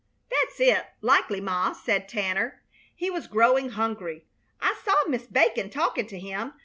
"That's 0.31 0.59
it, 0.59 0.83
likely, 1.01 1.39
Ma," 1.39 1.73
said 1.73 2.09
Tanner. 2.09 2.63
He 2.95 3.11
was 3.11 3.27
growing 3.27 3.69
hungry. 3.69 4.25
"I 4.59 4.75
saw 4.83 4.95
Mis' 5.07 5.27
Bacon 5.27 5.69
talkin' 5.69 6.07
to 6.07 6.17
him. 6.17 6.55